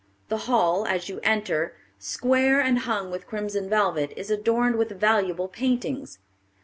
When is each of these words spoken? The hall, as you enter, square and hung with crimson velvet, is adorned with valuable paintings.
The 0.29 0.49
hall, 0.49 0.87
as 0.87 1.09
you 1.09 1.19
enter, 1.21 1.75
square 1.99 2.59
and 2.59 2.79
hung 2.79 3.11
with 3.11 3.27
crimson 3.27 3.69
velvet, 3.69 4.11
is 4.17 4.31
adorned 4.31 4.77
with 4.79 4.99
valuable 4.99 5.47
paintings. 5.47 6.17